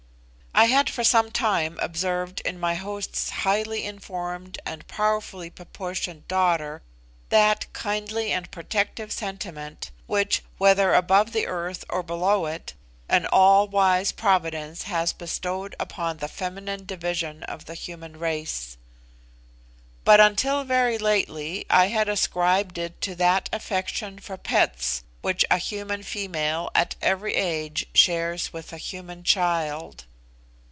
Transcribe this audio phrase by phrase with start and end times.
[0.53, 6.83] I had for some time observed in my host's highly informed and powerfully proportioned daughter
[7.29, 12.73] that kindly and protective sentiment which, whether above the earth or below it,
[13.09, 18.77] an all wise Providence has bestowed upon the feminine division of the human race.
[20.03, 25.57] But until very lately I had ascribed it to that affection for 'pets' which a
[25.57, 30.05] human female at every age shares with a human child.